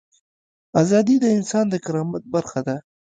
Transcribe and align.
ازادي 0.83 1.15
د 1.21 1.25
انسان 1.37 1.65
د 1.69 1.75
کرامت 1.85 2.23
برخه 2.33 2.59
ده. 2.67 2.77